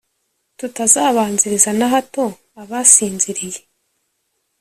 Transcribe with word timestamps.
tutazabanziriza 0.57 1.71
na 1.79 1.87
hato 1.93 2.23
abasinziriye 2.61 3.59